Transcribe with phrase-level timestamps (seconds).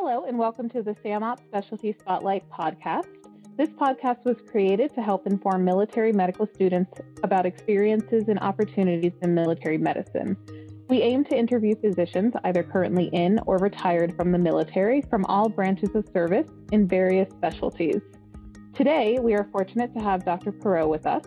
[0.00, 3.08] Hello, and welcome to the SAMOP Specialty Spotlight podcast.
[3.56, 9.34] This podcast was created to help inform military medical students about experiences and opportunities in
[9.34, 10.36] military medicine.
[10.88, 15.48] We aim to interview physicians either currently in or retired from the military from all
[15.48, 18.00] branches of service in various specialties.
[18.74, 20.52] Today, we are fortunate to have Dr.
[20.52, 21.24] Perot with us.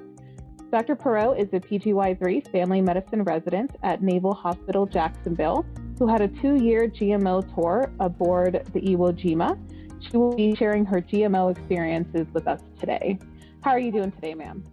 [0.72, 0.96] Dr.
[0.96, 5.66] Perot is a PGY3 family medicine resident at Naval Hospital Jacksonville
[6.02, 9.56] who had a two year GMO tour aboard the Iwo Jima.
[10.02, 13.20] She will be sharing her GMO experiences with us today.
[13.62, 14.66] How are you doing today, ma'am?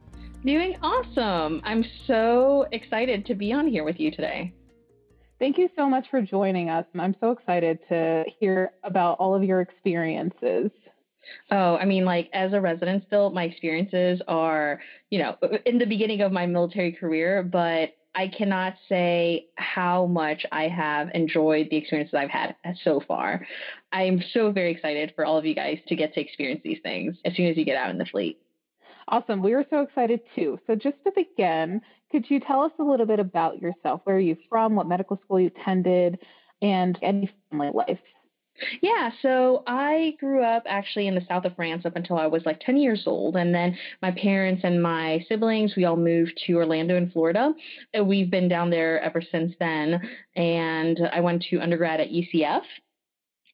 [0.42, 1.60] Doing awesome.
[1.64, 4.54] I'm so excited to be on here with you today.
[5.38, 6.86] Thank you so much for joining us.
[6.98, 10.70] I'm so excited to hear about all of your experiences.
[11.50, 15.36] Oh, I mean, like as a resident still, my experiences are, you know,
[15.66, 21.08] in the beginning of my military career, but I cannot say how much I have
[21.14, 23.46] enjoyed the experiences I've had so far.
[23.92, 27.16] I'm so very excited for all of you guys to get to experience these things
[27.24, 28.40] as soon as you get out in the fleet.
[29.06, 29.40] Awesome.
[29.40, 30.58] We are so excited too.
[30.66, 31.80] So, just to begin,
[32.10, 34.00] could you tell us a little bit about yourself?
[34.02, 34.74] Where are you from?
[34.74, 36.18] What medical school you attended?
[36.60, 38.00] And any family life?
[38.80, 42.44] Yeah, so I grew up actually in the south of France up until I was
[42.46, 43.36] like 10 years old.
[43.36, 47.52] And then my parents and my siblings, we all moved to Orlando in Florida.
[47.94, 50.00] And we've been down there ever since then.
[50.36, 52.62] And I went to undergrad at UCF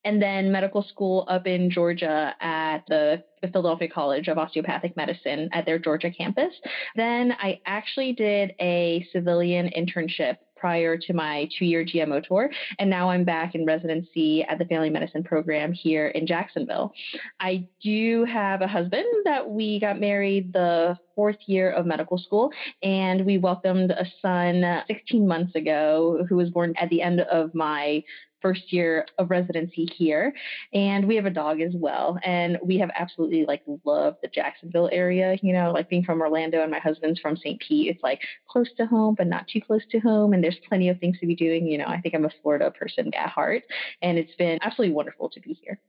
[0.05, 5.65] and then medical school up in Georgia at the Philadelphia College of Osteopathic Medicine at
[5.65, 6.55] their Georgia campus.
[6.95, 12.49] Then I actually did a civilian internship prior to my two year GMO tour.
[12.79, 16.91] And now I'm back in residency at the family medicine program here in Jacksonville.
[17.39, 22.51] I do have a husband that we got married the fourth year of medical school,
[22.83, 27.55] and we welcomed a son 16 months ago who was born at the end of
[27.55, 28.03] my
[28.45, 30.35] first year of residency here.
[30.75, 32.19] And we have a dog as well.
[32.23, 36.61] And we have absolutely like loved the Jacksonville area, you know, like being from Orlando
[36.61, 37.59] and my husband's from St.
[37.59, 37.89] Pete.
[37.89, 40.35] It's like close to home, but not too close to home.
[40.35, 41.67] And there's plenty of things to be doing.
[41.67, 43.63] You know, I think I'm a Florida person at heart.
[44.03, 45.81] And it's been absolutely wonderful to be here.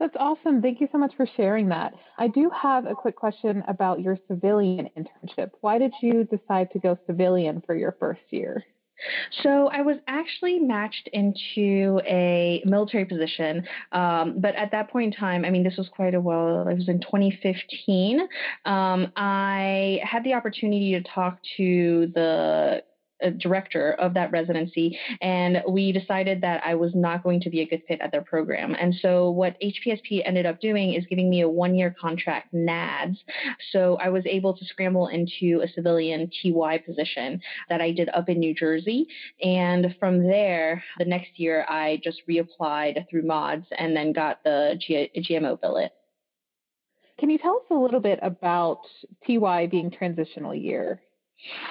[0.00, 0.62] That's awesome.
[0.62, 1.92] Thank you so much for sharing that.
[2.16, 5.50] I do have a quick question about your civilian internship.
[5.60, 8.64] Why did you decide to go civilian for your first year?
[9.42, 15.20] So I was actually matched into a military position, um, but at that point in
[15.20, 16.66] time, I mean, this was quite a while.
[16.68, 18.20] It was in 2015.
[18.64, 22.82] Um, I had the opportunity to talk to the
[23.38, 27.66] director of that residency, and we decided that I was not going to be a
[27.66, 28.74] good fit at their program.
[28.78, 33.18] And so, what HPSP ended up doing is giving me a one year contract NADS.
[33.72, 38.28] So, I was able to scramble into a civilian TY position that I did up
[38.28, 39.06] in New Jersey.
[39.42, 44.78] And from there, the next year, I just reapplied through MODS and then got the
[44.80, 45.92] G- GMO billet.
[47.18, 48.82] Can you tell us a little bit about
[49.26, 51.00] TY being transitional year?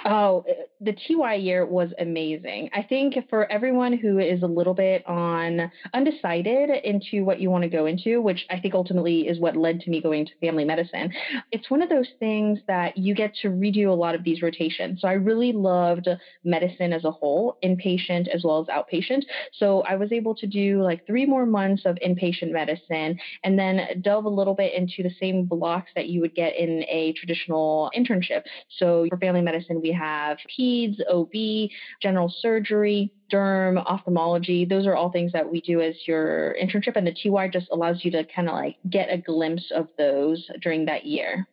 [0.05, 2.69] Oh, uh, the TY year was amazing.
[2.73, 7.63] I think for everyone who is a little bit on undecided into what you want
[7.63, 10.65] to go into, which I think ultimately is what led to me going to family
[10.65, 11.11] medicine,
[11.51, 15.01] it's one of those things that you get to redo a lot of these rotations.
[15.01, 16.07] So I really loved
[16.43, 19.23] medicine as a whole, inpatient as well as outpatient.
[19.53, 24.01] So I was able to do like three more months of inpatient medicine and then
[24.01, 27.91] delve a little bit into the same blocks that you would get in a traditional
[27.95, 28.43] internship.
[28.77, 31.69] So for family medicine, medicine, we have peds, OB,
[32.01, 34.65] general surgery, derm, ophthalmology.
[34.65, 36.95] Those are all things that we do as your internship.
[36.95, 40.47] And the TY just allows you to kind of like get a glimpse of those
[40.61, 41.47] during that year.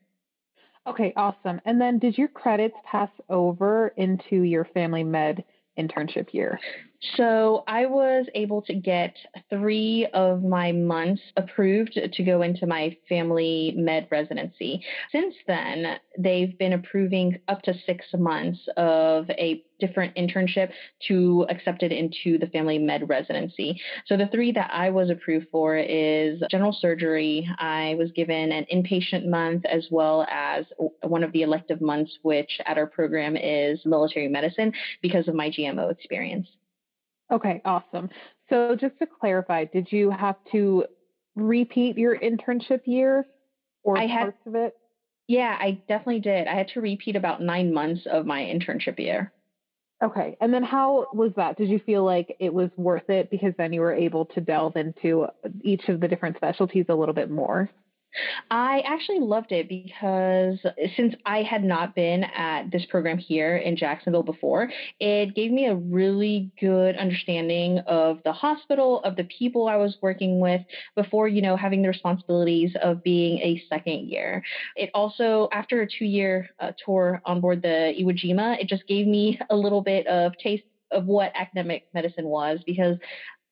[0.87, 1.61] Okay, awesome.
[1.65, 5.43] And then did your credits pass over into your family med
[5.79, 6.61] internship year?
[7.17, 9.15] So I was able to get
[9.51, 14.83] three of my months approved to go into my family med residency.
[15.13, 20.71] Since then, they've been approving up to six months of a different internship
[21.09, 23.81] to accept it into the family med residency.
[24.07, 27.47] So the three that I was approved for is general surgery.
[27.59, 30.65] I was given an inpatient month as well as
[31.03, 35.51] one of the elective months, which at our program is military medicine because of my
[35.51, 36.49] GMO experience.
[37.35, 38.11] Okay, awesome.
[38.49, 40.85] So just to clarify, did you have to
[41.35, 43.27] repeat your internship year
[43.83, 44.75] or I parts had, of it?
[45.27, 46.47] Yeah, I definitely did.
[46.47, 49.33] I had to repeat about nine months of my internship year.
[50.03, 50.37] Okay.
[50.41, 51.57] And then how was that?
[51.57, 54.77] Did you feel like it was worth it because then you were able to delve
[54.77, 55.27] into
[55.63, 57.71] each of the different specialties a little bit more?
[58.51, 60.59] I actually loved it because
[60.97, 64.71] since I had not been at this program here in Jacksonville before,
[65.01, 69.97] it gave me a really good understanding of the hospital, of the people I was
[70.03, 70.63] working with
[70.95, 74.43] before, you know, having the responsibilities of being a second year.
[74.77, 78.87] It also, after a two year uh, tour on board the Iwo Jima, it just
[78.87, 82.97] gave me a little bit of taste of what academic medicine was because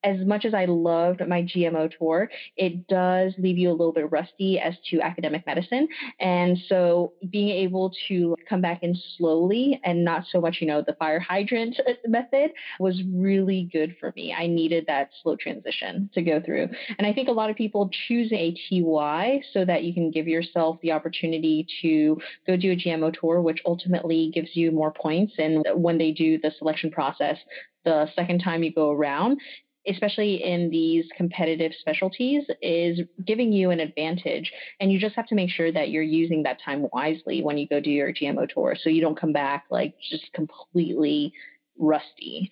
[0.05, 4.11] as much as I loved my GMO tour, it does leave you a little bit
[4.11, 5.89] rusty as to academic medicine.
[6.19, 10.83] And so being able to come back in slowly and not so much, you know,
[10.85, 12.51] the fire hydrant method
[12.81, 14.35] was really good for me.
[14.37, 16.69] I needed that slow transition to go through.
[16.99, 20.27] And I think a lot of people choose a TY so that you can give
[20.27, 25.35] yourself the opportunity to go do a GMO tour, which ultimately gives you more points.
[25.39, 27.37] And when they do the selection process,
[27.85, 29.41] the second time you go around,
[29.87, 34.53] especially in these competitive specialties, is giving you an advantage.
[34.81, 37.67] And you just have to make sure that you're using that time wisely when you
[37.69, 41.33] go do your GMO tour so you don't come back like just completely
[41.79, 42.51] rusty.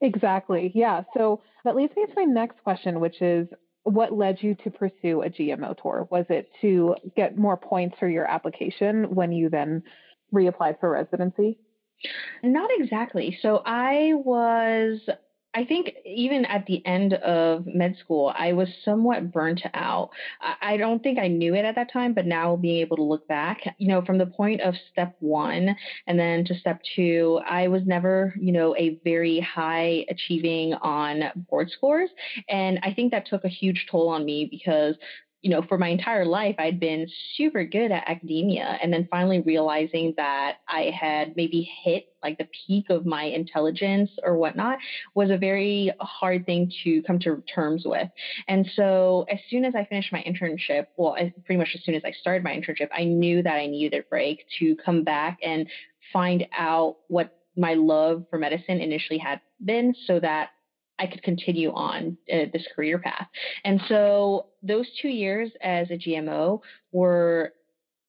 [0.00, 0.72] Exactly.
[0.74, 1.02] Yeah.
[1.16, 3.48] So that leads me to my next question, which is
[3.84, 6.06] what led you to pursue a GMO tour?
[6.10, 9.82] Was it to get more points for your application when you then
[10.32, 11.58] reapplied for residency?
[12.42, 13.38] Not exactly.
[13.42, 15.00] So I was
[15.54, 20.10] I think even at the end of med school, I was somewhat burnt out.
[20.62, 23.28] I don't think I knew it at that time, but now being able to look
[23.28, 25.76] back, you know, from the point of step one
[26.06, 31.24] and then to step two, I was never, you know, a very high achieving on
[31.50, 32.08] board scores.
[32.48, 34.96] And I think that took a huge toll on me because
[35.42, 38.78] you know, for my entire life, I'd been super good at academia.
[38.80, 44.10] And then finally realizing that I had maybe hit like the peak of my intelligence
[44.22, 44.78] or whatnot
[45.16, 48.08] was a very hard thing to come to terms with.
[48.46, 51.96] And so as soon as I finished my internship, well, I, pretty much as soon
[51.96, 55.38] as I started my internship, I knew that I needed a break to come back
[55.42, 55.66] and
[56.12, 60.50] find out what my love for medicine initially had been so that
[61.02, 63.26] I could continue on uh, this career path.
[63.64, 66.60] And so those two years as a GMO
[66.92, 67.54] were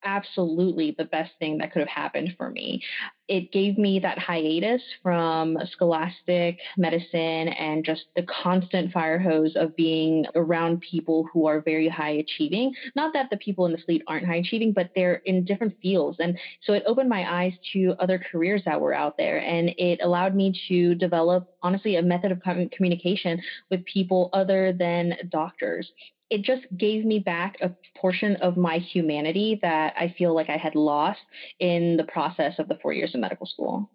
[0.04, 2.84] absolutely the best thing that could have happened for me.
[3.28, 9.76] It gave me that hiatus from scholastic medicine and just the constant fire hose of
[9.76, 12.74] being around people who are very high achieving.
[12.96, 16.18] Not that the people in the fleet aren't high achieving, but they're in different fields.
[16.20, 19.40] And so it opened my eyes to other careers that were out there.
[19.40, 23.42] And it allowed me to develop, honestly, a method of communication
[23.72, 25.90] with people other than doctors
[26.34, 30.58] it just gave me back a portion of my humanity that I feel like I
[30.58, 31.20] had lost
[31.60, 33.92] in the process of the four years of medical school.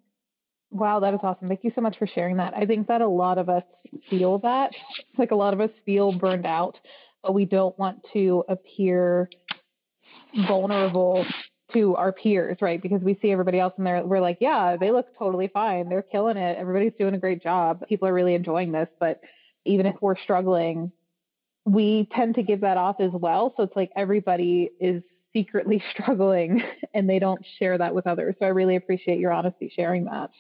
[0.71, 1.49] Wow, that is awesome.
[1.49, 2.55] Thank you so much for sharing that.
[2.57, 3.65] I think that a lot of us
[4.09, 4.71] feel that.
[5.17, 6.79] Like a lot of us feel burned out,
[7.25, 9.29] but we don't want to appear
[10.47, 11.27] vulnerable
[11.73, 12.81] to our peers, right?
[12.81, 15.89] Because we see everybody else and they're we're like, yeah, they look totally fine.
[15.89, 16.57] They're killing it.
[16.57, 17.83] Everybody's doing a great job.
[17.89, 19.21] People are really enjoying this, but
[19.65, 20.93] even if we're struggling,
[21.69, 23.55] we tend to give that off as well.
[23.57, 26.63] So it's like everybody is secretly struggling
[26.95, 28.37] and they don't share that with others.
[28.39, 30.31] So I really appreciate your honesty sharing that.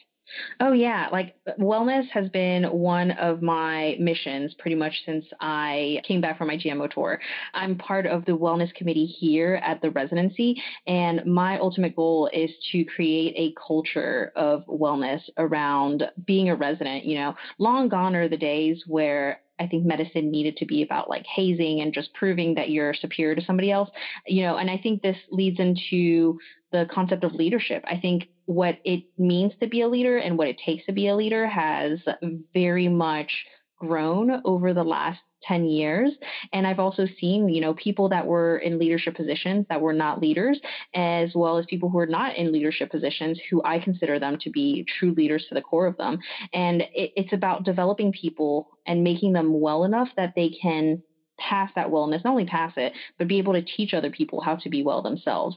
[0.60, 1.08] Oh, yeah.
[1.10, 6.48] Like wellness has been one of my missions pretty much since I came back from
[6.48, 7.19] my GMO tour.
[7.54, 12.50] I'm part of the wellness committee here at the residency, and my ultimate goal is
[12.72, 17.06] to create a culture of wellness around being a resident.
[17.06, 21.08] You know, long gone are the days where I think medicine needed to be about
[21.08, 23.90] like hazing and just proving that you're superior to somebody else,
[24.26, 26.38] you know, and I think this leads into
[26.73, 27.85] the concept of leadership.
[27.87, 31.09] I think what it means to be a leader and what it takes to be
[31.09, 31.99] a leader has
[32.52, 33.30] very much
[33.78, 36.12] grown over the last 10 years.
[36.52, 40.21] And i've also seen you know people that were in leadership positions that were not
[40.21, 40.59] leaders
[40.95, 44.50] as well as people who are not in leadership positions who i consider them to
[44.50, 46.18] be true leaders to the core of them.
[46.52, 51.02] And it, it's about developing people and making them well enough that they can
[51.38, 54.57] pass that wellness not only pass it but be able to teach other people how
[54.57, 55.57] to be well themselves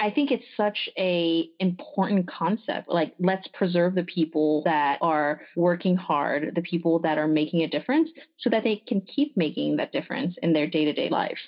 [0.00, 2.88] I think it's such a important concept.
[2.88, 7.68] Like, let's preserve the people that are working hard, the people that are making a
[7.68, 11.38] difference, so that they can keep making that difference in their day to day life.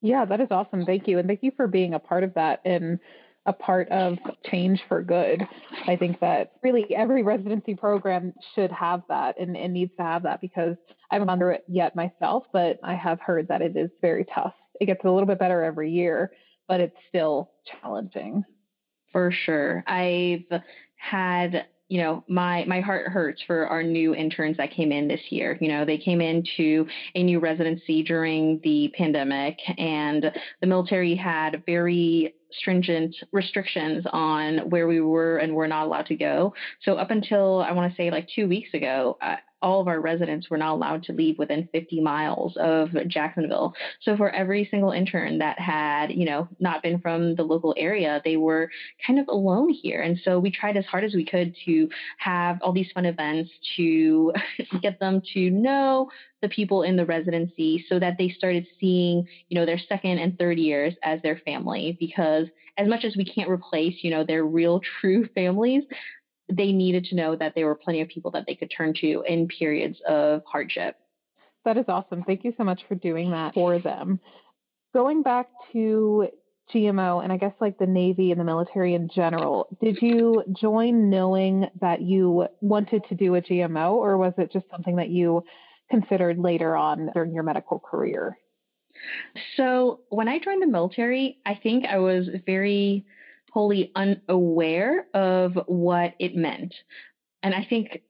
[0.00, 0.86] Yeah, that is awesome.
[0.86, 1.18] Thank you.
[1.18, 2.98] And thank you for being a part of that and
[3.44, 4.18] a part of
[4.50, 5.46] change for good.
[5.86, 10.24] I think that really every residency program should have that and, and needs to have
[10.24, 10.76] that because
[11.10, 14.54] I haven't through it yet myself, but I have heard that it is very tough.
[14.80, 16.32] It gets a little bit better every year
[16.68, 18.44] but it's still challenging.
[19.12, 19.82] For sure.
[19.86, 20.60] I've
[20.96, 25.20] had you know, my my heart hurts for our new interns that came in this
[25.30, 25.56] year.
[25.60, 31.62] You know, they came into a new residency during the pandemic, and the military had
[31.64, 36.54] very stringent restrictions on where we were and were not allowed to go.
[36.82, 40.00] So up until I want to say like two weeks ago, uh, all of our
[40.00, 43.74] residents were not allowed to leave within 50 miles of Jacksonville.
[44.02, 48.20] So for every single intern that had, you know, not been from the local area,
[48.24, 48.70] they were
[49.06, 50.02] kind of alone here.
[50.02, 51.88] And so we tried as hard as we could to
[52.18, 54.32] have all these fun events to
[54.82, 56.10] get them to know
[56.42, 60.38] the people in the residency so that they started seeing, you know, their second and
[60.38, 64.44] third years as their family because as much as we can't replace, you know, their
[64.44, 65.84] real true families,
[66.52, 69.24] they needed to know that there were plenty of people that they could turn to
[69.26, 70.96] in periods of hardship.
[71.64, 72.22] That is awesome.
[72.22, 74.20] Thank you so much for doing that for them.
[74.94, 76.28] Going back to
[76.72, 81.10] GMO and I guess like the Navy and the military in general, did you join
[81.10, 85.42] knowing that you wanted to do a GMO or was it just something that you
[85.90, 88.38] considered later on during your medical career?
[89.56, 93.04] So, when I joined the military, I think I was very
[93.52, 96.74] wholly unaware of what it meant.
[97.42, 98.02] And I think,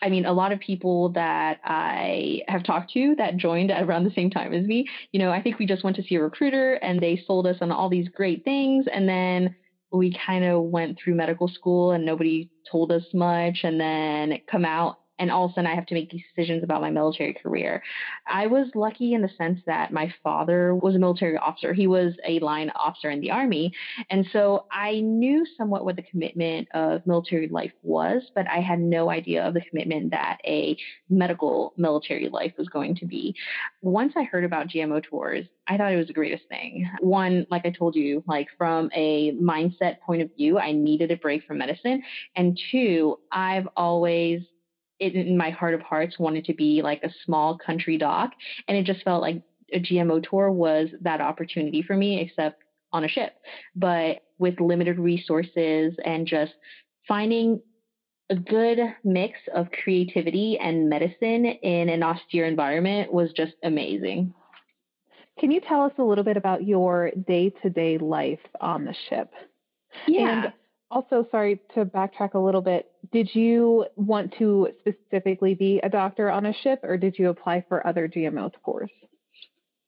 [0.00, 4.12] I mean, a lot of people that I have talked to that joined around the
[4.12, 6.74] same time as me, you know, I think we just went to see a recruiter
[6.74, 8.86] and they sold us on all these great things.
[8.92, 9.54] And then
[9.92, 14.64] we kind of went through medical school and nobody told us much and then come
[14.64, 17.34] out and all of a sudden I have to make these decisions about my military
[17.34, 17.82] career.
[18.26, 21.72] I was lucky in the sense that my father was a military officer.
[21.72, 23.72] He was a line officer in the army.
[24.10, 28.80] And so I knew somewhat what the commitment of military life was, but I had
[28.80, 30.76] no idea of the commitment that a
[31.08, 33.34] medical military life was going to be.
[33.82, 36.88] Once I heard about GMO tours, I thought it was the greatest thing.
[37.00, 41.16] One, like I told you, like from a mindset point of view, I needed a
[41.16, 42.02] break from medicine.
[42.36, 44.42] And two, I've always
[44.98, 48.32] in my heart of hearts wanted to be like a small country doc
[48.68, 52.62] and it just felt like a GMO tour was that opportunity for me except
[52.92, 53.34] on a ship
[53.74, 56.52] but with limited resources and just
[57.06, 57.60] finding
[58.30, 64.34] a good mix of creativity and medicine in an austere environment was just amazing.
[65.38, 69.30] Can you tell us a little bit about your day-to-day life on the ship?
[70.08, 70.44] Yeah.
[70.44, 70.52] And
[70.90, 72.90] also, sorry to backtrack a little bit.
[73.12, 77.64] Did you want to specifically be a doctor on a ship, or did you apply
[77.68, 78.90] for other GMO tours?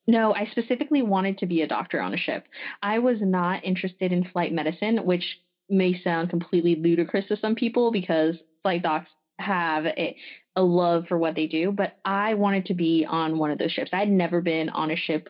[0.06, 2.46] No, I specifically wanted to be a doctor on a ship.
[2.82, 7.92] I was not interested in flight medicine, which may sound completely ludicrous to some people
[7.92, 10.16] because flight docs have a,
[10.56, 13.72] a love for what they do, but I wanted to be on one of those
[13.72, 13.90] ships.
[13.92, 15.28] I had never been on a ship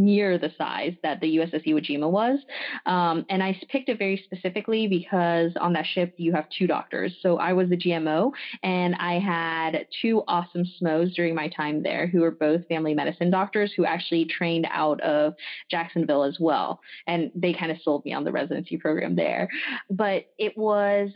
[0.00, 2.38] near the size that the USS Iwo Jima was.
[2.86, 7.14] Um, and I picked it very specifically because on that ship you have two doctors.
[7.20, 12.06] So I was the GMO, and I had two awesome SMOs during my time there
[12.06, 15.34] who were both family medicine doctors who actually trained out of
[15.70, 16.80] Jacksonville as well.
[17.06, 19.48] And they kind of sold me on the residency program there.
[19.90, 21.10] But it was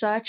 [0.00, 0.28] such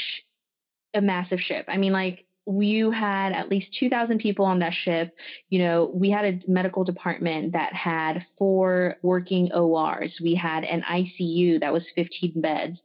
[0.94, 1.66] a massive ship.
[1.70, 5.16] I mean, like you had at least 2,000 people on that ship.
[5.50, 10.20] You know, we had a medical department that had four working ORs.
[10.22, 12.78] We had an ICU that was 15 beds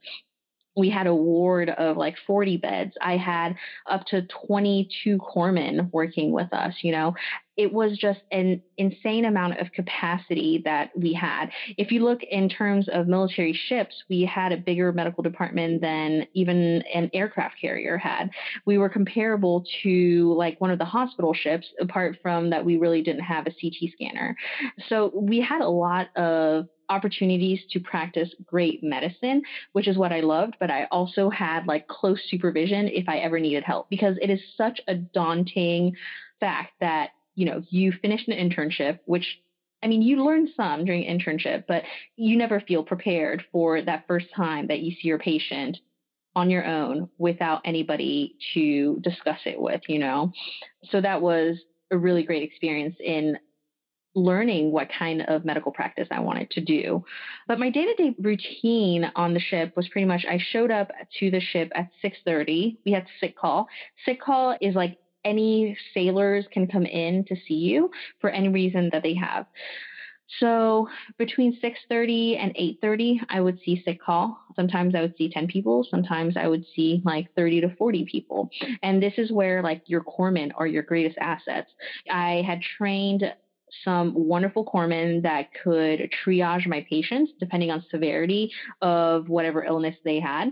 [0.77, 2.93] we had a ward of like 40 beds.
[3.01, 3.55] I had
[3.89, 7.15] up to 22 corpsmen working with us, you know.
[7.57, 11.47] It was just an insane amount of capacity that we had.
[11.77, 16.27] If you look in terms of military ships, we had a bigger medical department than
[16.33, 18.29] even an aircraft carrier had.
[18.65, 23.01] We were comparable to like one of the hospital ships, apart from that we really
[23.01, 24.37] didn't have a CT scanner.
[24.87, 29.41] So we had a lot of opportunities to practice great medicine,
[29.73, 33.39] which is what I loved, but I also had like close supervision if I ever
[33.39, 35.93] needed help because it is such a daunting
[36.39, 39.39] fact that, you know, you finish an internship, which
[39.83, 41.83] I mean, you learn some during internship, but
[42.15, 45.77] you never feel prepared for that first time that you see your patient
[46.35, 50.31] on your own without anybody to discuss it with, you know?
[50.89, 51.57] So that was
[51.91, 53.37] a really great experience in
[54.15, 57.05] learning what kind of medical practice I wanted to do.
[57.47, 61.39] But my day-to-day routine on the ship was pretty much I showed up to the
[61.39, 62.77] ship at 6:30.
[62.83, 63.67] We had sick call.
[64.05, 67.91] Sick call is like any sailors can come in to see you
[68.21, 69.45] for any reason that they have.
[70.39, 74.37] So between 6:30 and 8:30, I would see sick call.
[74.55, 75.85] Sometimes I would see 10 people.
[75.89, 78.49] Sometimes I would see like 30 to 40 people.
[78.83, 81.71] And this is where like your corpsmen are your greatest assets.
[82.11, 83.23] I had trained
[83.83, 90.19] some wonderful corpsmen that could triage my patients depending on severity of whatever illness they
[90.19, 90.49] had.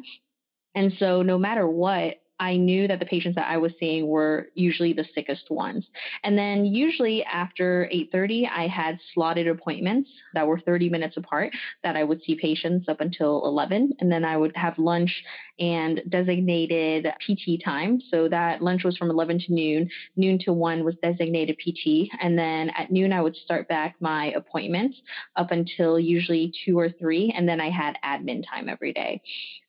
[0.73, 4.49] And so no matter what, I knew that the patients that I was seeing were
[4.55, 5.85] usually the sickest ones.
[6.23, 11.95] And then usually after 8:30 I had slotted appointments that were 30 minutes apart that
[11.95, 15.23] I would see patients up until 11 and then I would have lunch
[15.59, 18.01] and designated PT time.
[18.09, 22.37] So that lunch was from 11 to noon, noon to 1 was designated PT and
[22.37, 24.97] then at noon I would start back my appointments
[25.35, 29.21] up until usually 2 or 3 and then I had admin time every day.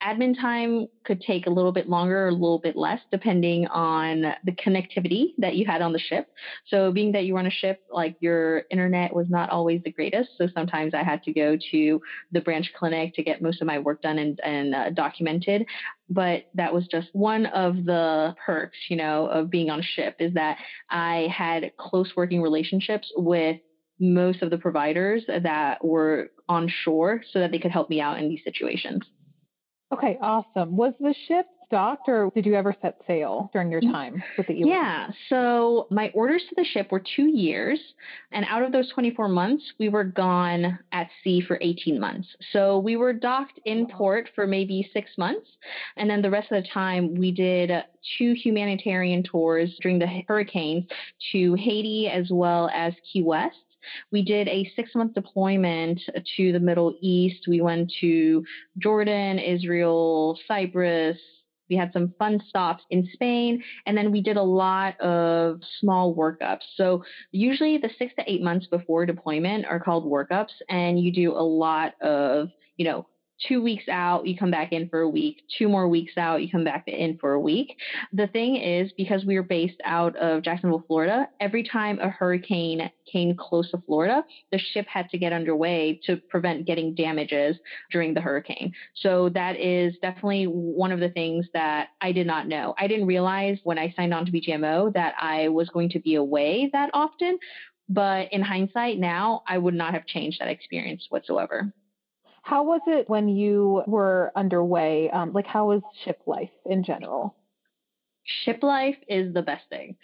[0.02, 4.22] Admin time could take a little bit longer or a little bit less depending on
[4.44, 6.28] the connectivity that you had on the ship.
[6.66, 9.92] So, being that you were on a ship, like your internet was not always the
[9.92, 10.30] greatest.
[10.36, 12.00] So, sometimes I had to go to
[12.32, 15.66] the branch clinic to get most of my work done and, and uh, documented.
[16.08, 20.16] But that was just one of the perks, you know, of being on a ship
[20.18, 20.58] is that
[20.90, 23.56] I had close working relationships with
[23.98, 28.18] most of the providers that were on shore so that they could help me out
[28.18, 29.02] in these situations.
[29.92, 30.76] Okay, awesome.
[30.76, 34.54] Was the ship docked or did you ever set sail during your time with the
[34.54, 34.62] E?
[34.66, 35.08] Yeah.
[35.28, 37.78] So my orders to the ship were two years.
[38.32, 42.28] And out of those 24 months, we were gone at sea for 18 months.
[42.52, 45.48] So we were docked in port for maybe six months.
[45.96, 47.70] And then the rest of the time, we did
[48.18, 50.84] two humanitarian tours during the hurricanes
[51.32, 53.56] to Haiti as well as Key West.
[54.10, 56.00] We did a six month deployment
[56.36, 57.46] to the Middle East.
[57.46, 58.44] We went to
[58.78, 61.18] Jordan, Israel, Cyprus,
[61.68, 66.14] we had some fun stops in Spain, and then we did a lot of small
[66.14, 66.62] workups.
[66.76, 71.32] So usually the six to eight months before deployment are called workups, and you do
[71.32, 73.06] a lot of, you know,
[73.48, 76.50] two weeks out, you come back in for a week, two more weeks out, you
[76.50, 77.76] come back in for a week.
[78.12, 82.90] The thing is, because we were based out of Jacksonville, Florida, every time a hurricane
[83.10, 87.56] came close to Florida, the ship had to get underway to prevent getting damages
[87.90, 88.72] during the hurricane.
[88.94, 92.74] So that is definitely one of the things that I did not know.
[92.78, 96.14] I didn't realize when I signed on to BGMO that I was going to be
[96.14, 97.38] away that often.
[97.88, 101.72] But in hindsight now, I would not have changed that experience whatsoever.
[102.46, 105.10] How was it when you were underway?
[105.10, 107.34] Um, like, how was ship life in general?
[108.22, 109.96] Ship life is the best thing.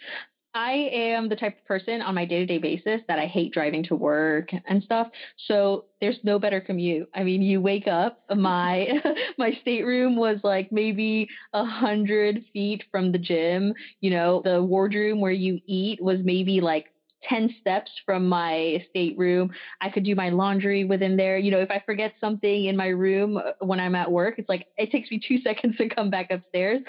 [0.53, 3.53] I am the type of person on my day to day basis that I hate
[3.53, 5.07] driving to work and stuff.
[5.47, 7.07] So there's no better commute.
[7.15, 9.01] I mean, you wake up, my
[9.37, 13.73] my stateroom was like maybe a hundred feet from the gym.
[14.01, 16.87] You know, the wardroom where you eat was maybe like
[17.29, 19.51] 10 steps from my stateroom.
[19.81, 21.37] I could do my laundry within there.
[21.37, 24.49] You know, if I forget something in my room uh, when I'm at work, it's
[24.49, 26.81] like it takes me two seconds to come back upstairs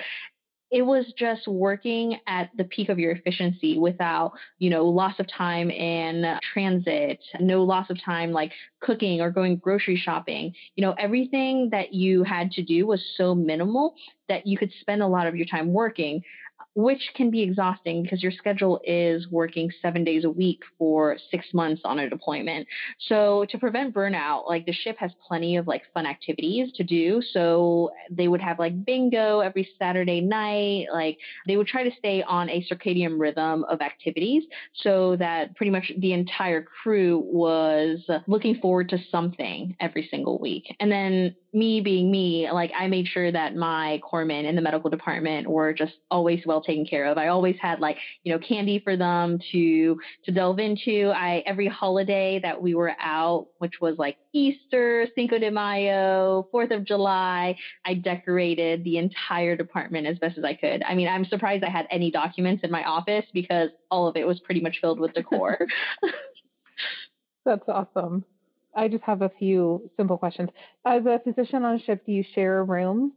[0.74, 5.28] it was just working at the peak of your efficiency without, you know, loss of
[5.28, 10.52] time in transit, no loss of time like cooking or going grocery shopping.
[10.74, 13.94] You know, everything that you had to do was so minimal
[14.28, 16.22] that you could spend a lot of your time working
[16.74, 21.46] which can be exhausting because your schedule is working seven days a week for six
[21.52, 22.66] months on a deployment.
[23.08, 27.22] So to prevent burnout, like the ship has plenty of like fun activities to do.
[27.32, 30.86] So they would have like bingo every Saturday night.
[30.92, 35.70] Like they would try to stay on a circadian rhythm of activities so that pretty
[35.70, 40.74] much the entire crew was looking forward to something every single week.
[40.80, 44.90] And then me being me, like I made sure that my corpsmen in the medical
[44.90, 47.18] department were just always well taken care of.
[47.18, 51.12] I always had like, you know, candy for them to to delve into.
[51.14, 56.74] I every holiday that we were out, which was like Easter, Cinco de Mayo, 4th
[56.74, 60.82] of July, I decorated the entire department as best as I could.
[60.82, 64.26] I mean, I'm surprised I had any documents in my office because all of it
[64.26, 65.58] was pretty much filled with decor.
[67.44, 68.24] That's awesome.
[68.76, 70.50] I just have a few simple questions.
[70.84, 73.12] As a physician on a ship, do you share a room?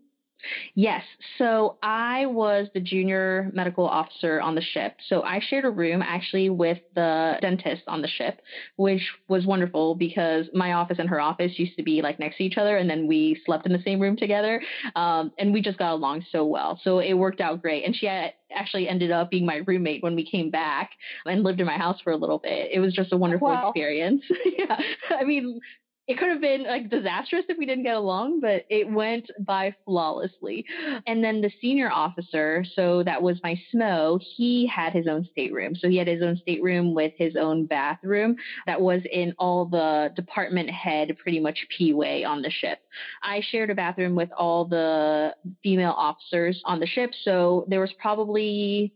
[0.75, 1.03] Yes.
[1.37, 4.95] So I was the junior medical officer on the ship.
[5.07, 8.41] So I shared a room actually with the dentist on the ship,
[8.75, 12.43] which was wonderful because my office and her office used to be like next to
[12.43, 12.77] each other.
[12.77, 14.61] And then we slept in the same room together.
[14.95, 16.79] Um, and we just got along so well.
[16.83, 17.83] So it worked out great.
[17.83, 20.91] And she had, actually ended up being my roommate when we came back
[21.25, 22.69] and lived in my house for a little bit.
[22.71, 23.69] It was just a wonderful wow.
[23.69, 24.23] experience.
[24.57, 24.79] yeah.
[25.09, 25.59] I mean,
[26.07, 29.75] it could have been like disastrous if we didn't get along, but it went by
[29.83, 30.65] flawlessly.
[31.05, 35.75] And then the senior officer, so that was my SMO, he had his own stateroom.
[35.75, 40.13] So he had his own stateroom with his own bathroom that was in all the
[40.15, 42.79] department head, pretty much P way on the ship.
[43.21, 47.11] I shared a bathroom with all the female officers on the ship.
[47.23, 48.93] So there was probably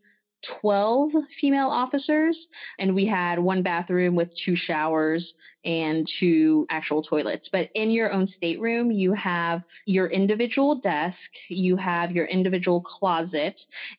[0.61, 2.37] 12 female officers,
[2.79, 7.47] and we had one bathroom with two showers and two actual toilets.
[7.51, 11.17] But in your own stateroom, you have your individual desk,
[11.49, 13.55] you have your individual closet,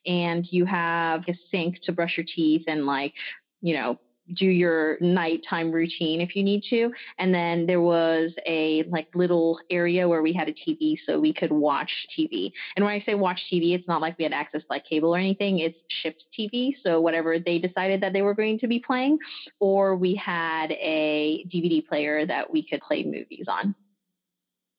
[0.06, 3.14] and you have a sink to brush your teeth and like,
[3.60, 3.98] you know,
[4.34, 6.92] do your nighttime routine if you need to.
[7.18, 11.32] And then there was a like little area where we had a TV so we
[11.32, 12.52] could watch TV.
[12.76, 15.14] And when I say watch TV, it's not like we had access to like cable
[15.14, 15.58] or anything.
[15.58, 16.74] It's shipped TV.
[16.84, 19.18] So whatever they decided that they were going to be playing,
[19.60, 23.74] or we had a DVD player that we could play movies on.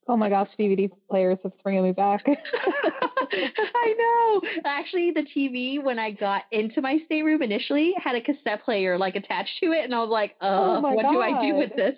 [0.06, 2.24] Oh my gosh, DVD players have bringing me back.
[2.28, 4.48] I know.
[4.64, 9.16] Actually, the TV when I got into my stateroom initially had a cassette player like
[9.16, 11.12] attached to it, and I was like, "Uh, oh what God.
[11.12, 11.96] do I do with this?"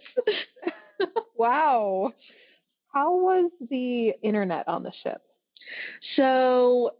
[1.36, 2.12] wow.
[2.92, 5.20] How was the internet on the ship?
[6.14, 6.92] So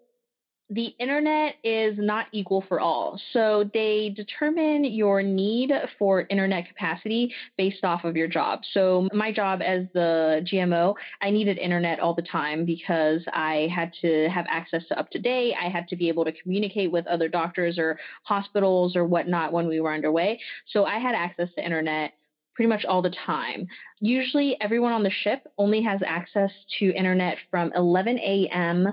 [0.68, 3.20] the internet is not equal for all.
[3.32, 8.60] So they determine your need for internet capacity based off of your job.
[8.72, 13.92] So my job as the GMO, I needed internet all the time because I had
[14.02, 15.54] to have access to UpToDate.
[15.56, 19.68] I had to be able to communicate with other doctors or hospitals or whatnot when
[19.68, 20.40] we were underway.
[20.72, 22.14] So I had access to internet
[22.56, 23.68] pretty much all the time.
[24.00, 28.88] Usually, everyone on the ship only has access to internet from 11 a.m.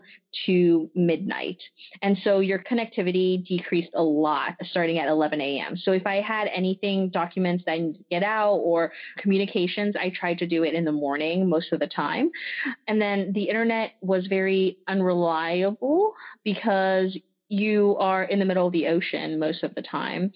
[0.45, 1.57] to midnight.
[2.01, 5.77] And so your connectivity decreased a lot starting at 11 a.m.
[5.77, 10.09] So if I had anything, documents that I need to get out or communications, I
[10.09, 12.31] tried to do it in the morning most of the time.
[12.87, 18.87] And then the internet was very unreliable because you are in the middle of the
[18.87, 20.33] ocean most of the time.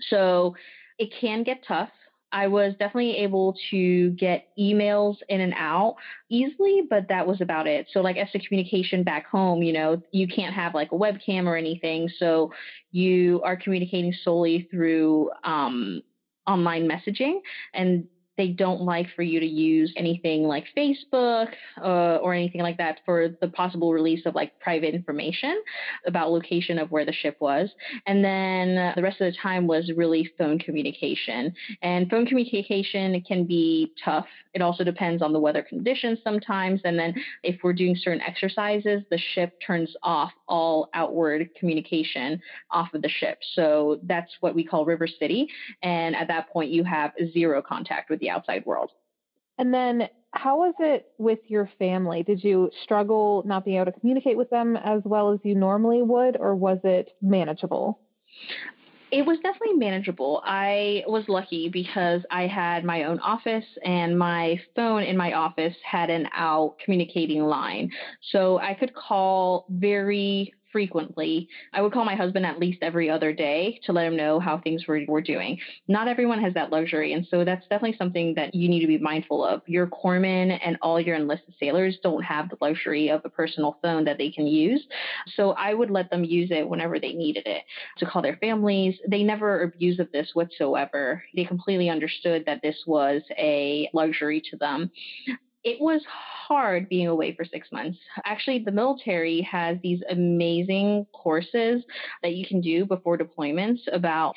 [0.00, 0.54] So
[0.98, 1.90] it can get tough
[2.32, 5.96] I was definitely able to get emails in and out
[6.28, 7.88] easily, but that was about it.
[7.90, 11.46] So, like, as to communication back home, you know, you can't have like a webcam
[11.46, 12.08] or anything.
[12.18, 12.52] So,
[12.90, 16.02] you are communicating solely through um,
[16.46, 17.40] online messaging.
[17.72, 18.06] And
[18.38, 21.48] they don't like for you to use anything like Facebook
[21.82, 25.60] uh, or anything like that for the possible release of like private information
[26.06, 27.68] about location of where the ship was.
[28.06, 31.52] And then the rest of the time was really phone communication.
[31.82, 34.26] And phone communication can be tough.
[34.54, 36.80] It also depends on the weather conditions sometimes.
[36.84, 42.92] And then if we're doing certain exercises, the ship turns off all outward communication off
[42.94, 43.38] of the ship.
[43.54, 45.48] So that's what we call River City.
[45.82, 48.90] And at that point, you have zero contact with the outside world.
[49.58, 52.22] And then how was it with your family?
[52.22, 56.02] Did you struggle not being able to communicate with them as well as you normally
[56.02, 57.98] would, or was it manageable?
[59.10, 60.42] It was definitely manageable.
[60.44, 65.74] I was lucky because I had my own office and my phone in my office
[65.82, 67.90] had an out communicating line.
[68.20, 71.48] So I could call very frequently.
[71.72, 74.58] I would call my husband at least every other day to let him know how
[74.58, 75.58] things were, were doing.
[75.86, 77.12] Not everyone has that luxury.
[77.12, 79.62] And so that's definitely something that you need to be mindful of.
[79.66, 84.04] Your corpsmen and all your enlisted sailors don't have the luxury of a personal phone
[84.04, 84.86] that they can use.
[85.36, 87.62] So I would let them use it whenever they needed it
[87.98, 88.96] to call their families.
[89.08, 91.22] They never abused of this whatsoever.
[91.34, 94.90] They completely understood that this was a luxury to them
[95.64, 96.00] it was
[96.48, 97.98] hard being away for six months.
[98.24, 101.84] Actually, the military has these amazing courses
[102.22, 104.34] that you can do before deployments about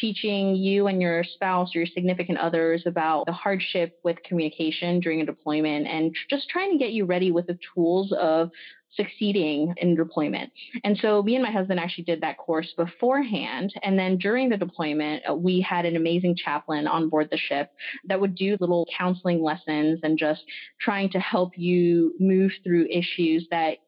[0.00, 5.22] teaching you and your spouse or your significant others about the hardship with communication during
[5.22, 8.50] a deployment and just trying to get you ready with the tools of
[8.96, 10.52] succeeding in deployment.
[10.82, 13.72] And so me and my husband actually did that course beforehand.
[13.82, 17.70] And then during the deployment, uh, we had an amazing chaplain on board the ship
[18.06, 20.42] that would do little counseling lessons and just
[20.80, 23.78] trying to help you move through issues that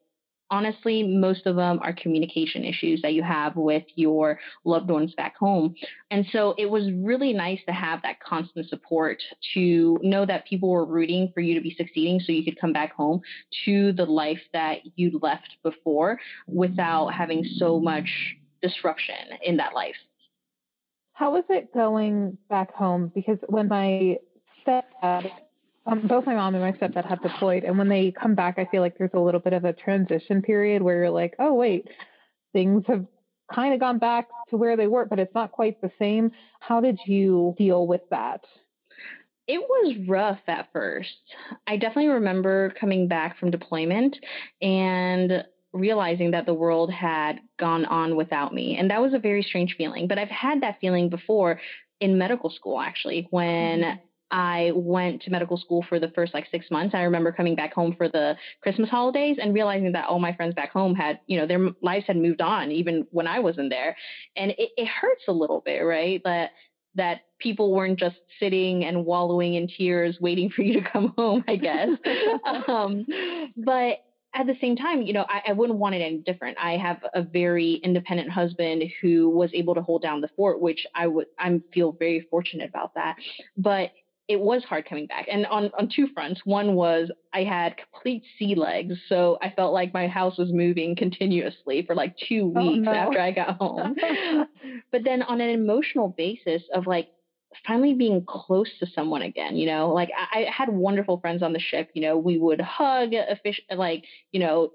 [0.49, 5.35] honestly, most of them are communication issues that you have with your loved ones back
[5.37, 5.75] home.
[6.11, 9.21] And so it was really nice to have that constant support
[9.53, 12.73] to know that people were rooting for you to be succeeding so you could come
[12.73, 13.21] back home
[13.65, 19.95] to the life that you left before without having so much disruption in that life.
[21.13, 23.11] How was it going back home?
[23.13, 24.17] Because when my
[24.65, 25.31] stepdad
[25.87, 28.65] um, both my mom and my stepdad have deployed, and when they come back, I
[28.65, 31.87] feel like there's a little bit of a transition period where you're like, oh wait,
[32.53, 33.05] things have
[33.53, 36.31] kind of gone back to where they were, but it's not quite the same.
[36.59, 38.41] How did you deal with that?
[39.47, 41.15] It was rough at first.
[41.65, 44.17] I definitely remember coming back from deployment
[44.61, 48.75] and realizing that the world had gone on without me.
[48.77, 50.07] And that was a very strange feeling.
[50.07, 51.61] But I've had that feeling before
[52.01, 56.47] in medical school, actually, when mm-hmm I went to medical school for the first like
[56.51, 56.93] six months.
[56.93, 60.53] I remember coming back home for the Christmas holidays and realizing that all my friends
[60.53, 63.95] back home had, you know, their lives had moved on even when I wasn't there.
[64.35, 66.21] And it, it hurts a little bit, right?
[66.23, 66.51] But
[66.95, 71.43] that people weren't just sitting and wallowing in tears waiting for you to come home,
[71.47, 71.89] I guess.
[72.67, 73.05] um,
[73.55, 73.99] but
[74.33, 76.57] at the same time, you know, I, I, wouldn't want it any different.
[76.61, 80.85] I have a very independent husband who was able to hold down the fort, which
[80.93, 83.15] I would I feel very fortunate about that.
[83.55, 83.91] But
[84.27, 86.41] it was hard coming back, and on on two fronts.
[86.43, 90.95] One was I had complete sea legs, so I felt like my house was moving
[90.95, 92.97] continuously for like two oh, weeks oh, no.
[92.97, 93.95] after I got home.
[94.91, 97.09] but then on an emotional basis of like
[97.65, 101.53] finally being close to someone again you know like I, I, had wonderful friends on
[101.53, 104.71] the ship you know we would hug a fish uh, like you know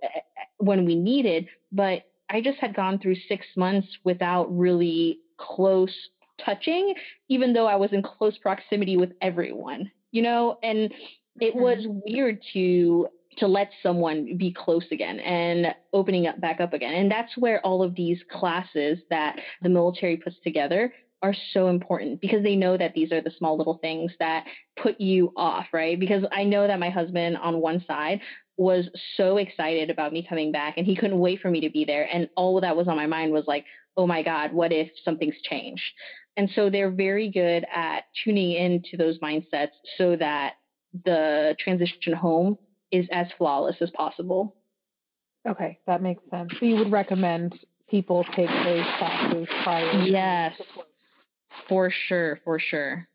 [0.57, 5.95] when we needed but i just had gone through six months without really close
[6.45, 6.95] touching
[7.29, 10.93] even though i was in close proximity with everyone you know and
[11.41, 11.99] it was mm-hmm.
[12.05, 13.07] weird to
[13.39, 17.65] to let someone be close again and opening up back up again and that's where
[17.65, 22.77] all of these classes that the military puts together are so important because they know
[22.77, 24.45] that these are the small little things that
[24.77, 25.99] put you off, right?
[25.99, 28.21] Because I know that my husband on one side
[28.57, 31.85] was so excited about me coming back and he couldn't wait for me to be
[31.85, 32.09] there.
[32.13, 33.65] And all that was on my mind was like,
[33.97, 35.83] oh my God, what if something's changed?
[36.37, 40.55] And so they're very good at tuning into those mindsets so that
[41.05, 42.59] the transition home
[42.91, 44.57] is as flawless as possible.
[45.49, 46.51] Okay, that makes sense.
[46.59, 50.03] So you would recommend people take those classes prior?
[50.05, 50.55] Yes,
[51.69, 53.09] for sure, for sure.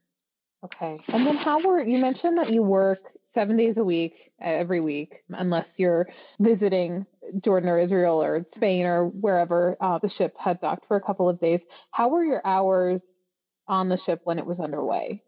[0.63, 0.99] Okay.
[1.07, 2.99] And then how were you mentioned that you work
[3.33, 6.07] seven days a week every week, unless you're
[6.39, 7.05] visiting
[7.43, 11.29] Jordan or Israel or Spain or wherever uh, the ship had docked for a couple
[11.29, 11.61] of days.
[11.91, 13.01] How were your hours
[13.67, 15.23] on the ship when it was underway?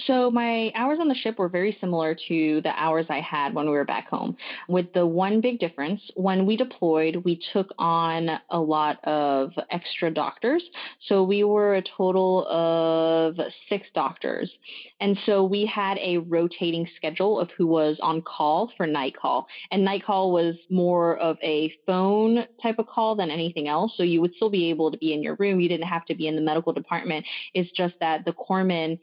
[0.00, 3.64] So my hours on the ship were very similar to the hours I had when
[3.64, 4.36] we were back home,
[4.68, 6.02] with the one big difference.
[6.16, 10.62] When we deployed, we took on a lot of extra doctors.
[11.08, 13.36] So we were a total of
[13.70, 14.50] six doctors.
[15.00, 19.46] And so we had a rotating schedule of who was on call for night call.
[19.70, 23.94] And night call was more of a phone type of call than anything else.
[23.96, 25.58] So you would still be able to be in your room.
[25.58, 27.24] You didn't have to be in the medical department.
[27.54, 28.98] It's just that the corpsmen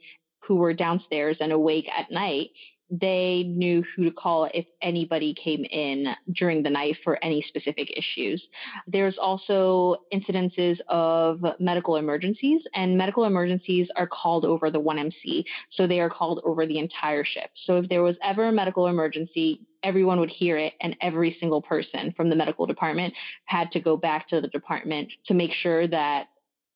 [0.46, 2.50] who were downstairs and awake at night,
[2.90, 7.90] they knew who to call if anybody came in during the night for any specific
[7.96, 8.46] issues.
[8.86, 15.44] There's also incidences of medical emergencies, and medical emergencies are called over the 1MC.
[15.72, 17.50] So they are called over the entire ship.
[17.64, 21.62] So if there was ever a medical emergency, everyone would hear it, and every single
[21.62, 23.14] person from the medical department
[23.46, 26.26] had to go back to the department to make sure that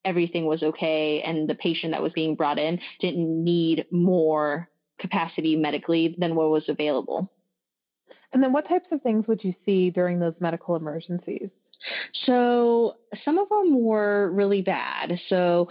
[0.08, 4.68] everything was okay and the patient that was being brought in didn't need more
[4.98, 7.30] capacity medically than what was available.
[8.32, 11.50] And then what types of things would you see during those medical emergencies?
[12.24, 15.20] So some of them were really bad.
[15.28, 15.68] So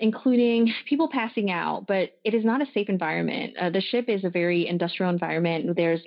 [0.00, 3.56] including people passing out, but it is not a safe environment.
[3.60, 5.76] Uh, the ship is a very industrial environment.
[5.76, 6.00] There's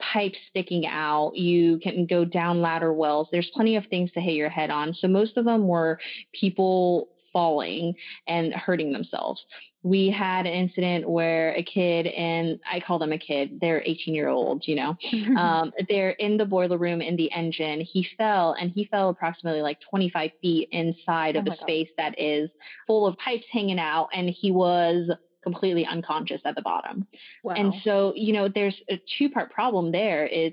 [0.00, 1.32] pipes sticking out.
[1.34, 3.28] You can go down ladder wells.
[3.30, 4.94] There's plenty of things to hit your head on.
[4.94, 5.98] So most of them were
[6.32, 7.94] people falling
[8.26, 9.42] and hurting themselves.
[9.82, 14.14] We had an incident where a kid, and I call them a kid, they're 18
[14.14, 14.96] year olds, you know,
[15.38, 17.80] um, they're in the boiler room in the engine.
[17.80, 22.12] He fell and he fell approximately like 25 feet inside of oh a space God.
[22.12, 22.50] that is
[22.86, 24.08] full of pipes hanging out.
[24.12, 25.10] And he was
[25.48, 27.06] completely unconscious at the bottom.
[27.42, 27.54] Wow.
[27.54, 30.52] And so, you know, there's a two part problem there is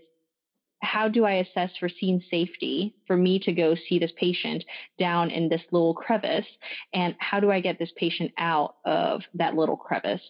[0.82, 4.64] how do I assess for scene safety for me to go see this patient
[5.00, 6.46] down in this little crevice?
[6.94, 10.22] And how do I get this patient out of that little crevice?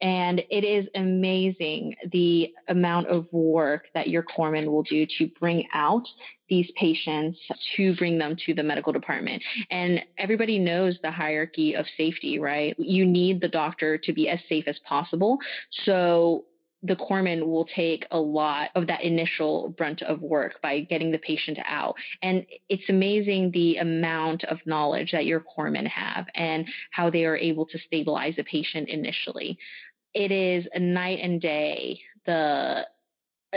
[0.00, 5.66] And it is amazing the amount of work that your corpsman will do to bring
[5.74, 6.04] out
[6.48, 7.38] these patients
[7.76, 9.42] to bring them to the medical department.
[9.70, 12.76] And everybody knows the hierarchy of safety, right?
[12.78, 15.38] You need the doctor to be as safe as possible.
[15.84, 16.44] So
[16.82, 21.18] the corpsman will take a lot of that initial brunt of work by getting the
[21.18, 21.96] patient out.
[22.22, 27.36] And it's amazing the amount of knowledge that your corpsmen have and how they are
[27.36, 29.58] able to stabilize a patient initially
[30.14, 32.86] it is a night and day the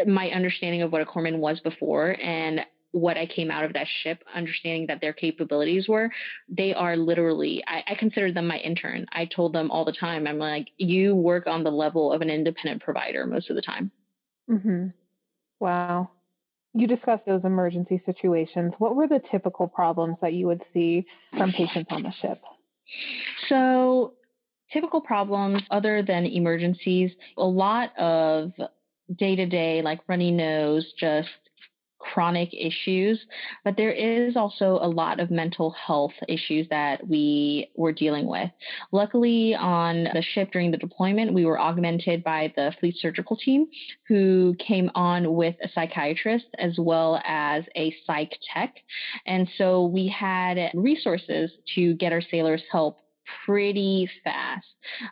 [0.05, 3.87] my understanding of what a corpsman was before and what I came out of that
[4.03, 6.11] ship, understanding that their capabilities were,
[6.49, 9.05] they are literally, I, I consider them my intern.
[9.11, 12.29] I told them all the time, I'm like, you work on the level of an
[12.29, 13.91] independent provider most of the time.
[14.49, 14.87] Mm-hmm.
[15.59, 16.11] Wow.
[16.73, 18.73] You discussed those emergency situations.
[18.77, 21.05] What were the typical problems that you would see
[21.37, 22.41] from patients on the ship?
[23.47, 24.13] So
[24.71, 28.51] typical problems other than emergencies, a lot of
[29.13, 31.29] day to day, like runny nose, just
[32.01, 33.19] chronic issues,
[33.63, 38.49] but there is also a lot of mental health issues that we were dealing with.
[38.91, 43.67] Luckily, on the ship during the deployment, we were augmented by the fleet surgical team
[44.07, 48.75] who came on with a psychiatrist as well as a psych tech.
[49.25, 53.00] And so we had resources to get our sailors help
[53.45, 54.65] pretty fast.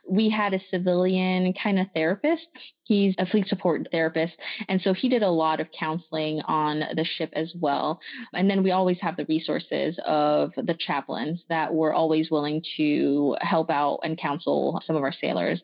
[0.07, 2.47] We had a civilian kind of therapist.
[2.83, 4.33] He's a fleet support therapist.
[4.67, 7.99] And so he did a lot of counseling on the ship as well.
[8.33, 13.35] And then we always have the resources of the chaplains that were always willing to
[13.41, 15.61] help out and counsel some of our sailors.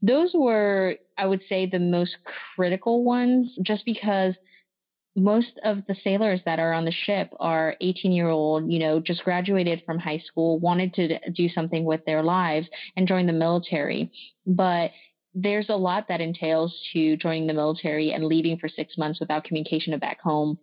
[0.00, 2.16] Those were, I would say, the most
[2.56, 4.34] critical ones just because
[5.14, 9.00] most of the sailors that are on the ship are 18 year old, you know,
[9.00, 13.32] just graduated from high school, wanted to do something with their lives and join the
[13.32, 14.10] military.
[14.46, 14.92] But
[15.34, 19.44] there's a lot that entails to joining the military and leaving for six months without
[19.44, 20.58] communication of back home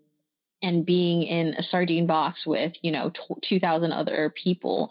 [0.61, 3.11] and being in a sardine box with you know
[3.47, 4.89] 2000 other people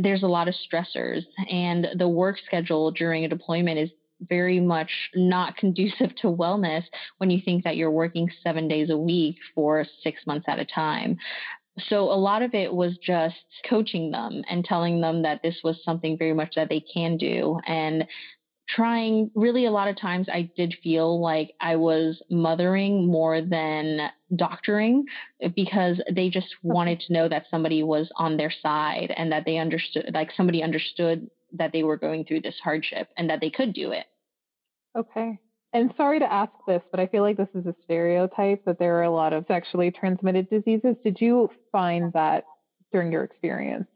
[0.00, 4.90] there's a lot of stressors and the work schedule during a deployment is very much
[5.14, 6.84] not conducive to wellness
[7.18, 10.64] when you think that you're working seven days a week for six months at a
[10.64, 11.16] time.
[11.88, 13.36] So a lot of it was just
[13.68, 17.60] coaching them and telling them that this was something very much that they can do
[17.66, 18.04] and
[18.68, 24.10] trying really a lot of times I did feel like I was mothering more than
[24.36, 25.06] doctoring
[25.56, 29.56] because they just wanted to know that somebody was on their side and that they
[29.56, 33.72] understood like somebody understood that they were going through this hardship and that they could
[33.72, 34.06] do it.
[34.96, 35.38] Okay.
[35.72, 38.96] And sorry to ask this, but I feel like this is a stereotype that there
[38.98, 40.96] are a lot of sexually transmitted diseases.
[41.04, 42.44] Did you find that
[42.92, 43.88] during your experience?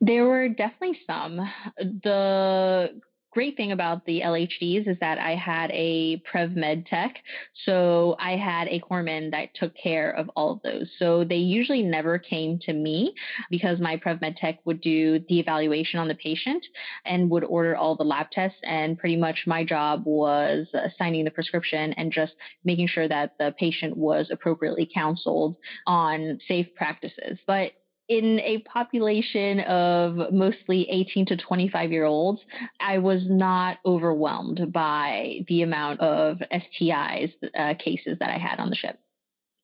[0.00, 1.40] There were definitely some.
[1.78, 3.00] The
[3.38, 7.18] great thing about the LHDs is that I had a Prev Med tech.
[7.66, 10.90] So I had a corpsman that took care of all of those.
[10.98, 13.14] So they usually never came to me
[13.48, 16.66] because my Prev Med tech would do the evaluation on the patient
[17.06, 18.58] and would order all the lab tests.
[18.64, 20.66] And pretty much my job was
[20.98, 22.32] signing the prescription and just
[22.64, 25.54] making sure that the patient was appropriately counseled
[25.86, 27.38] on safe practices.
[27.46, 27.70] But
[28.08, 32.40] in a population of mostly 18 to 25 year olds,
[32.80, 38.70] I was not overwhelmed by the amount of STIs uh, cases that I had on
[38.70, 38.98] the ship.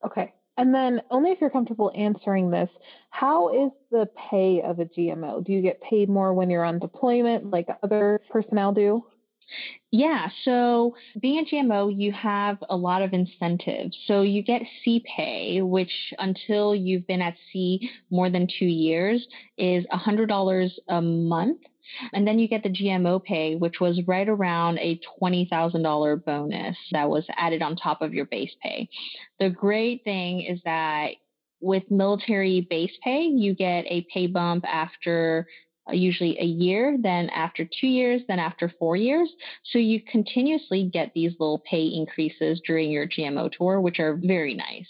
[0.05, 0.35] Okay.
[0.57, 2.69] And then, only if you're comfortable answering this,
[3.11, 5.45] how is the pay of a GMO?
[5.45, 9.05] Do you get paid more when you're on deployment like other personnel do?
[9.91, 13.97] Yeah, so being a GMO, you have a lot of incentives.
[14.07, 19.27] So you get sea pay, which until you've been at sea more than two years
[19.57, 21.61] is $100 a month.
[22.13, 27.09] And then you get the GMO pay, which was right around a $20,000 bonus that
[27.09, 28.89] was added on top of your base pay.
[29.39, 31.11] The great thing is that
[31.61, 35.47] with military base pay, you get a pay bump after
[35.91, 39.31] usually a year, then after two years, then after four years.
[39.65, 44.55] So you continuously get these little pay increases during your GMO tour, which are very
[44.55, 44.89] nice.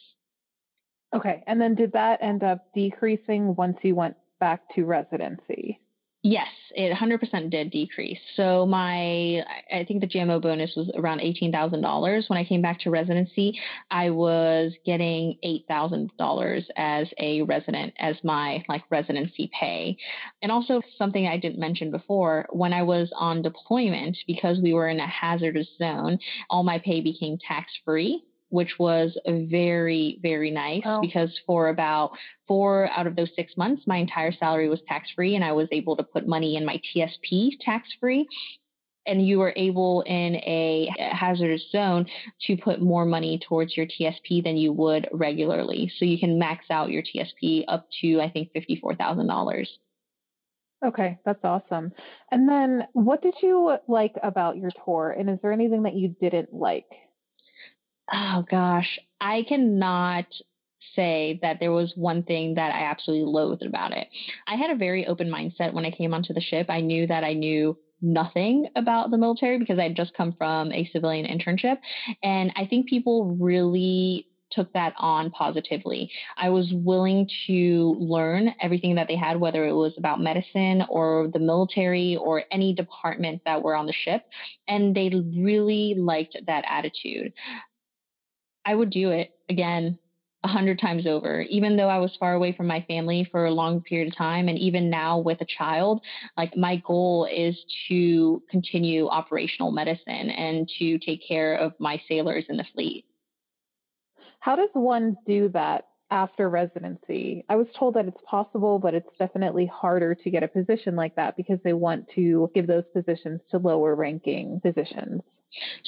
[1.14, 1.42] Okay.
[1.46, 5.80] And then did that end up decreasing once you went back to residency?
[6.26, 8.18] Yes, it 100% did decrease.
[8.34, 12.30] So my, I think the GMO bonus was around $18,000.
[12.30, 13.60] When I came back to residency,
[13.90, 19.98] I was getting $8,000 as a resident as my like residency pay.
[20.40, 24.88] And also something I didn't mention before, when I was on deployment, because we were
[24.88, 30.82] in a hazardous zone, all my pay became tax free which was very, very nice
[30.86, 31.00] oh.
[31.00, 32.12] because for about
[32.46, 35.66] four out of those six months, my entire salary was tax free and I was
[35.72, 38.28] able to put money in my TSP tax free.
[39.06, 42.06] And you were able in a hazardous zone
[42.46, 45.92] to put more money towards your TSP than you would regularly.
[45.98, 49.66] So you can max out your TSP up to, I think, $54,000.
[50.86, 51.92] Okay, that's awesome.
[52.30, 55.10] And then what did you like about your tour?
[55.10, 56.86] And is there anything that you didn't like?
[58.12, 60.26] Oh gosh, I cannot
[60.94, 64.08] say that there was one thing that I absolutely loathed about it.
[64.46, 66.66] I had a very open mindset when I came onto the ship.
[66.68, 70.72] I knew that I knew nothing about the military because I had just come from
[70.72, 71.78] a civilian internship.
[72.22, 76.10] And I think people really took that on positively.
[76.36, 81.28] I was willing to learn everything that they had, whether it was about medicine or
[81.32, 84.22] the military or any department that were on the ship.
[84.68, 87.32] And they really liked that attitude.
[88.64, 89.98] I would do it again
[90.44, 91.40] a hundred times over.
[91.42, 94.48] Even though I was far away from my family for a long period of time,
[94.48, 96.02] and even now with a child,
[96.36, 97.58] like my goal is
[97.88, 103.06] to continue operational medicine and to take care of my sailors in the fleet.
[104.38, 107.46] How does one do that after residency?
[107.48, 111.16] I was told that it's possible, but it's definitely harder to get a position like
[111.16, 115.22] that because they want to give those positions to lower ranking physicians.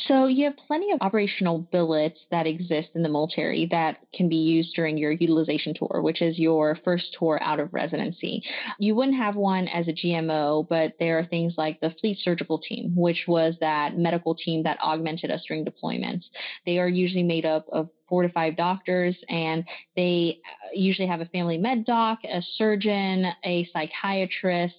[0.09, 4.37] So you have plenty of operational billets that exist in the military that can be
[4.37, 8.43] used during your utilization tour, which is your first tour out of residency.
[8.79, 12.59] You wouldn't have one as a GMO, but there are things like the fleet surgical
[12.59, 16.25] team, which was that medical team that augmented us during deployments.
[16.65, 19.65] They are usually made up of four to five doctors, and
[19.97, 24.75] they uh, usually have a family med doc, a surgeon, a psychiatrist,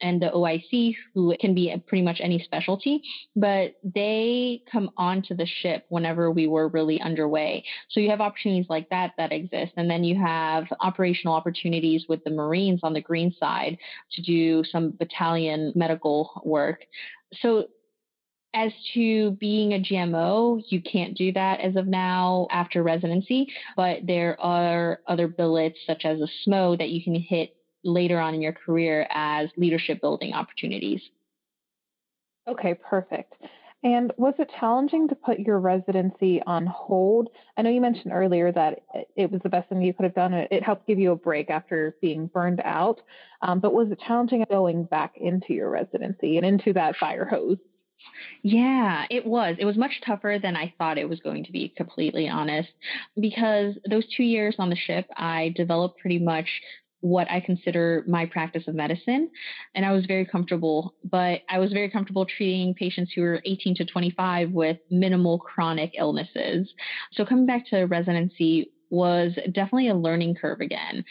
[0.00, 3.02] and the OIC, who can be pretty much any specialty.
[3.34, 7.64] But they come onto the ship whenever we were really underway.
[7.90, 9.72] So you have opportunities like that that exist.
[9.76, 13.78] And then you have operational opportunities with the Marines on the green side
[14.12, 16.84] to do some battalion medical work.
[17.40, 17.66] So
[18.54, 24.06] as to being a GMO, you can't do that as of now after residency, but
[24.06, 28.42] there are other billets such as a SMO that you can hit later on in
[28.42, 31.00] your career as leadership building opportunities.
[32.48, 33.34] Okay, perfect.
[33.84, 37.30] And was it challenging to put your residency on hold?
[37.56, 38.82] I know you mentioned earlier that
[39.16, 40.32] it was the best thing you could have done.
[40.34, 43.00] It helped give you a break after being burned out.
[43.40, 47.58] Um, but was it challenging going back into your residency and into that fire hose?
[48.42, 49.56] Yeah, it was.
[49.58, 52.70] It was much tougher than I thought it was going to be, completely honest,
[53.18, 56.48] because those two years on the ship, I developed pretty much
[57.00, 59.28] what I consider my practice of medicine.
[59.74, 63.74] And I was very comfortable, but I was very comfortable treating patients who were 18
[63.76, 66.72] to 25 with minimal chronic illnesses.
[67.12, 71.04] So coming back to residency was definitely a learning curve again.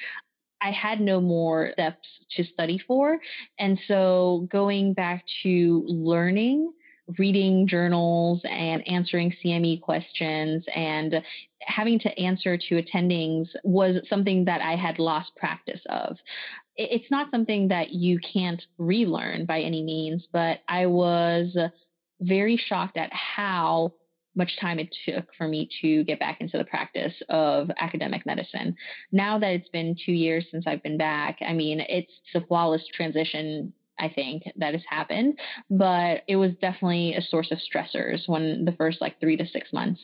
[0.61, 3.19] I had no more steps to study for.
[3.59, 6.71] And so going back to learning
[7.17, 11.21] reading journals and answering CME questions and
[11.61, 16.17] having to answer to attendings was something that I had lost practice of.
[16.75, 21.55] It's not something that you can't relearn by any means, but I was
[22.21, 23.93] very shocked at how
[24.35, 28.75] much time it took for me to get back into the practice of academic medicine.
[29.11, 32.83] Now that it's been two years since I've been back, I mean, it's a flawless
[32.93, 35.39] transition I think that has happened,
[35.69, 39.71] but it was definitely a source of stressors when the first like three to six
[39.71, 40.01] months.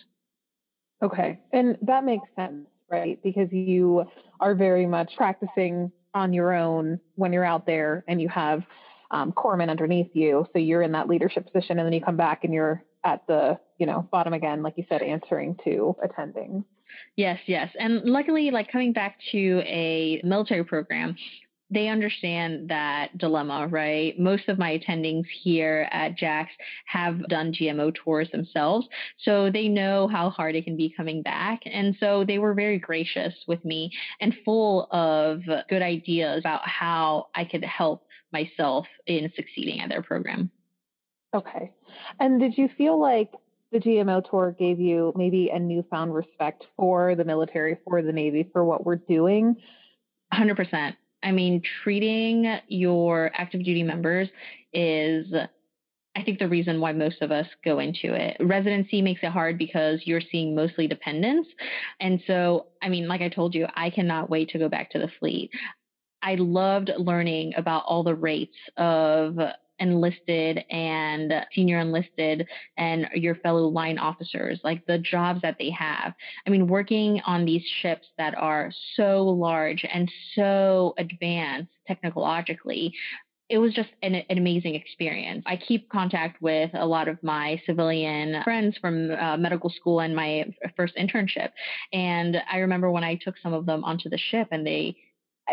[1.04, 1.40] Okay.
[1.52, 3.20] And that makes sense, right?
[3.24, 4.06] Because you
[4.40, 8.64] are very much practicing on your own when you're out there and you have
[9.12, 10.46] um, corpsmen underneath you.
[10.54, 13.60] So you're in that leadership position and then you come back and you're at the,
[13.78, 16.66] you know, bottom again, like you said, answering to attending.
[17.16, 17.70] Yes, yes.
[17.80, 21.16] And luckily, like coming back to a military program,
[21.70, 24.18] they understand that dilemma, right?
[24.18, 26.52] Most of my attendings here at JAX
[26.86, 28.88] have done GMO tours themselves.
[29.20, 31.62] So they know how hard it can be coming back.
[31.66, 33.92] And so they were very gracious with me
[34.22, 40.02] and full of good ideas about how I could help myself in succeeding at their
[40.02, 40.50] program.
[41.36, 41.72] Okay.
[42.20, 43.32] And did you feel like
[43.74, 48.50] the GMO tour gave you maybe a newfound respect for the military, for the Navy,
[48.54, 49.58] for what we're doing?
[50.34, 50.96] 100%.
[51.24, 54.30] I mean, treating your active duty members
[54.74, 55.34] is
[56.16, 58.38] I think the reason why most of us go into it.
[58.40, 61.48] Residency makes it hard because you're seeing mostly dependents.
[62.00, 65.00] And so, I mean, like I told you, I cannot wait to go back to
[65.00, 65.52] the fleet.
[66.24, 69.38] I loved learning about all the rates of
[69.80, 72.48] enlisted and senior enlisted
[72.78, 76.14] and your fellow line officers, like the jobs that they have.
[76.46, 82.94] I mean, working on these ships that are so large and so advanced technologically,
[83.50, 85.44] it was just an, an, amazing experience.
[85.46, 90.16] I keep contact with a lot of my civilian friends from uh, medical school and
[90.16, 91.52] my first internship.
[91.94, 94.98] And I remember when I took some of them onto the ship and they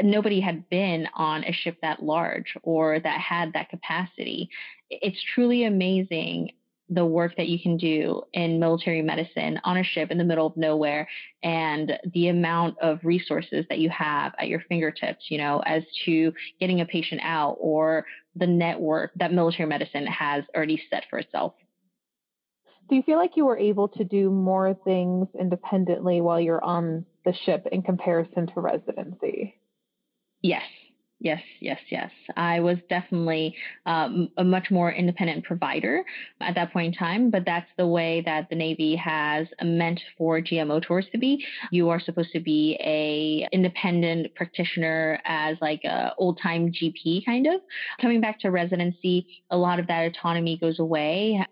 [0.02, 4.50] nobody had been on a ship that large or that had that capacity.
[4.90, 6.50] It's truly amazing
[6.90, 10.46] the work that you can do in military medicine on a ship in the middle
[10.46, 11.08] of nowhere
[11.42, 16.32] and the amount of resources that you have at your fingertips, you know, as to
[16.60, 18.04] getting a patient out or
[18.36, 21.54] the network that military medicine has already set for itself.
[22.90, 27.06] Do you feel like you were able to do more things independently while you're on
[27.24, 29.58] the ship in comparison to residency?
[30.44, 30.62] Yes,
[31.20, 32.10] Yes, yes, yes.
[32.36, 36.04] I was definitely um, a much more independent provider
[36.42, 40.42] at that point in time, but that's the way that the Navy has meant for
[40.42, 41.42] GMO tours to be.
[41.70, 47.46] You are supposed to be a independent practitioner as like a old time GP kind
[47.46, 47.62] of.
[48.02, 51.42] Coming back to residency, a lot of that autonomy goes away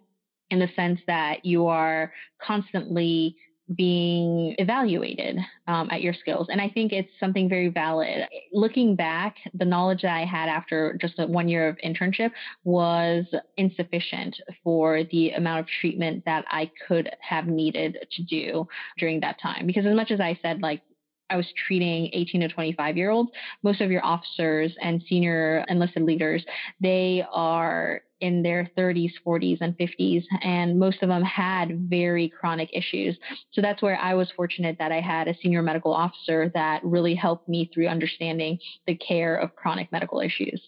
[0.51, 2.13] in the sense that you are
[2.43, 3.37] constantly
[3.75, 6.49] being evaluated um, at your skills.
[6.51, 8.29] And I think it's something very valid.
[8.53, 12.33] Looking back, the knowledge that I had after just one year of internship
[12.65, 13.25] was
[13.57, 18.67] insufficient for the amount of treatment that I could have needed to do
[18.99, 19.67] during that time.
[19.67, 20.83] Because as much as I said, like,
[21.31, 23.31] I was treating 18 to 25 year olds,
[23.63, 26.45] most of your officers and senior enlisted leaders,
[26.81, 32.71] they are in their 30s, 40s, and 50s, and most of them had very chronic
[32.73, 33.19] issues.
[33.53, 37.17] So that's where I was fortunate that I had a senior medical officer that really
[37.17, 40.63] helped me through understanding the care of chronic medical issues.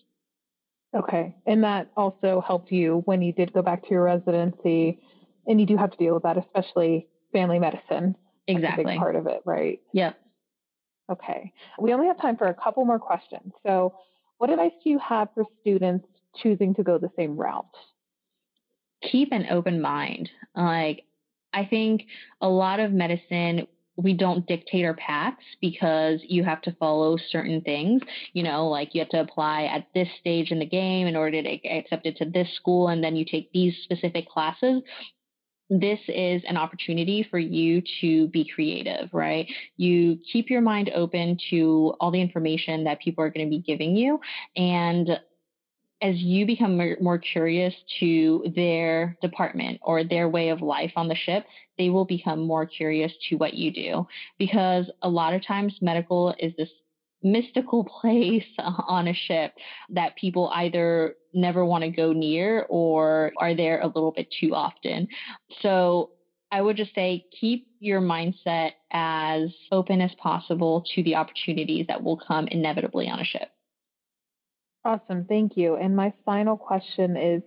[0.96, 1.36] Okay.
[1.46, 5.00] And that also helped you when you did go back to your residency,
[5.46, 8.16] and you do have to deal with that, especially family medicine.
[8.46, 8.98] Exactly.
[8.98, 9.80] part of it, right?
[9.92, 10.18] Yep.
[11.10, 11.52] Okay.
[11.78, 13.52] We only have time for a couple more questions.
[13.64, 13.94] So,
[14.38, 17.66] what advice do you have for students choosing to go the same route?
[19.02, 20.30] Keep an open mind.
[20.56, 21.04] Like,
[21.52, 22.06] I think
[22.40, 27.60] a lot of medicine, we don't dictate our paths because you have to follow certain
[27.60, 28.02] things.
[28.32, 31.42] You know, like you have to apply at this stage in the game in order
[31.42, 34.82] to get accepted to this school, and then you take these specific classes
[35.80, 39.46] this is an opportunity for you to be creative, right?
[39.76, 43.62] You keep your mind open to all the information that people are going to be
[43.62, 44.20] giving you.
[44.56, 45.18] And
[46.02, 51.14] as you become more, curious to their department or their way of life on the
[51.14, 51.46] ship,
[51.78, 54.06] they will become more curious to what you do.
[54.38, 56.68] Because a lot of times, medical is this
[57.24, 59.54] mystical place on a ship
[59.90, 64.54] that people either never want to go near or are there a little bit too
[64.54, 65.08] often.
[65.60, 66.10] So
[66.52, 72.02] I would just say keep your mindset as open as possible to the opportunities that
[72.02, 73.50] will come inevitably on a ship.
[74.84, 75.24] Awesome.
[75.24, 75.76] Thank you.
[75.76, 77.42] And my final question is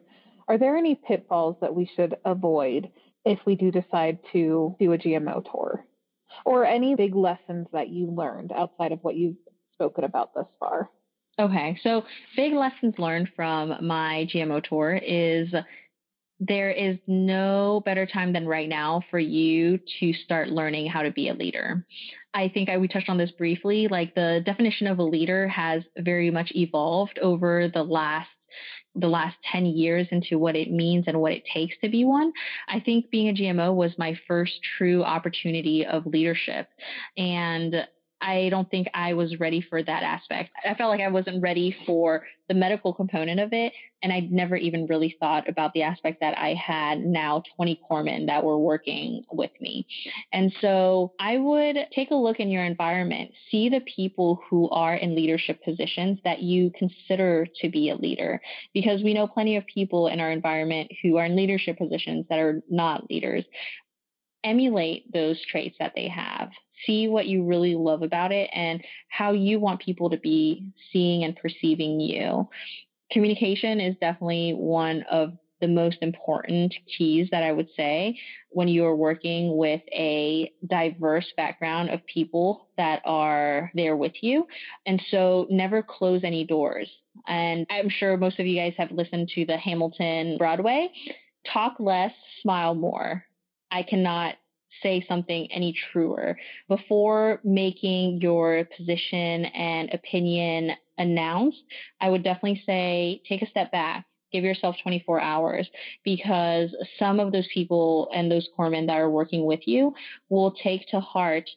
[0.50, 2.90] Are there any pitfalls that we should avoid
[3.24, 5.86] if we do decide to do a GMO tour?
[6.46, 9.38] Or any big lessons that you learned outside of what you've
[9.78, 10.90] spoken about thus far?
[11.40, 12.04] Okay, so
[12.36, 15.54] big lessons learned from my GMO tour is
[16.40, 21.12] there is no better time than right now for you to start learning how to
[21.12, 21.86] be a leader.
[22.34, 23.88] I think I we touched on this briefly.
[23.88, 28.30] Like the definition of a leader has very much evolved over the last
[28.96, 32.34] the last 10 years into what it means and what it takes to be one.
[32.68, 36.68] I think being a GMO was my first true opportunity of leadership.
[37.16, 37.88] And
[38.20, 40.50] I don't think I was ready for that aspect.
[40.66, 43.74] I felt like I wasn't ready for the medical component of it.
[44.02, 48.28] And I'd never even really thought about the aspect that I had now 20 corpsmen
[48.28, 49.88] that were working with me.
[50.32, 54.96] And so I would take a look in your environment, see the people who are
[54.96, 58.42] in leadership positions that you consider to be a leader,
[58.74, 62.40] because we know plenty of people in our environment who are in leadership positions that
[62.40, 63.46] are not leaders
[64.44, 66.50] emulate those traits that they have.
[66.86, 71.24] See what you really love about it and how you want people to be seeing
[71.24, 72.48] and perceiving you.
[73.12, 78.20] Communication is definitely one of the most important keys that I would say
[78.50, 84.46] when you are working with a diverse background of people that are there with you.
[84.86, 86.90] And so never close any doors.
[87.28, 90.92] And I'm sure most of you guys have listened to the Hamilton Broadway.
[91.52, 93.24] Talk less, smile more.
[93.72, 94.36] I cannot
[94.82, 96.38] say something any truer.
[96.68, 101.62] Before making your position and opinion announced,
[102.02, 104.06] I would definitely say take a step back.
[104.32, 105.70] Give yourself 24 hours
[106.04, 106.70] because
[107.00, 109.94] some of those people and those corpsmen that are working with you
[110.30, 111.50] will take to heart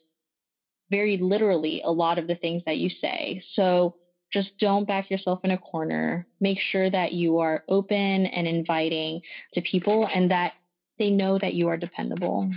[0.89, 3.43] very literally a lot of the things that you say.
[3.55, 3.95] So
[4.31, 6.27] just don't back yourself in a corner.
[6.39, 9.21] Make sure that you are open and inviting
[9.53, 10.53] to people and that
[10.99, 12.49] they know that you are dependable.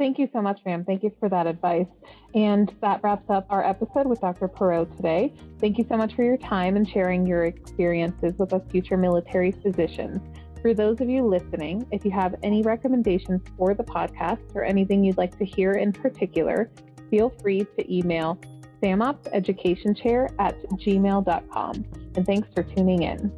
[0.00, 0.82] Thank you so much, ma'am.
[0.82, 1.86] Thank you for that advice.
[2.34, 4.48] And that wraps up our episode with Dr.
[4.48, 5.34] Perot today.
[5.58, 9.50] Thank you so much for your time and sharing your experiences with us future military
[9.50, 10.22] physicians.
[10.62, 15.04] For those of you listening, if you have any recommendations for the podcast or anything
[15.04, 16.70] you'd like to hear in particular,
[17.10, 18.40] feel free to email
[18.82, 21.84] samopseducationchair at gmail.com.
[22.16, 23.30] And thanks for tuning in.